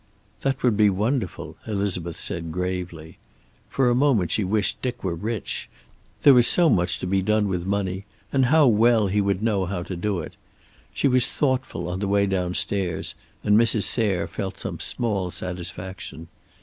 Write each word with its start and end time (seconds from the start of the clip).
"That 0.41 0.63
would 0.63 0.75
be 0.75 0.89
wonderful," 0.89 1.57
Elizabeth 1.67 2.15
said 2.15 2.51
gravely. 2.51 3.19
For 3.69 3.87
a 3.87 3.93
moment 3.93 4.31
she 4.31 4.43
wished 4.43 4.81
Dick 4.81 5.03
were 5.03 5.13
rich. 5.13 5.69
There 6.23 6.33
was 6.33 6.47
so 6.47 6.71
much 6.71 6.97
to 7.01 7.05
be 7.05 7.21
done 7.21 7.47
with 7.47 7.67
money, 7.67 8.05
and 8.33 8.47
how 8.47 8.65
well 8.65 9.05
he 9.09 9.21
would 9.21 9.43
know 9.43 9.67
how 9.67 9.83
to 9.83 9.95
do 9.95 10.19
it. 10.21 10.33
She 10.91 11.07
was 11.07 11.27
thoughtful 11.27 11.87
on 11.87 11.99
the 11.99 12.07
way 12.07 12.25
downstairs, 12.25 13.13
and 13.43 13.55
Mrs. 13.55 13.83
Sayre 13.83 14.25
felt 14.25 14.57
some 14.57 14.79
small 14.79 15.29
satisfaction. 15.29 16.29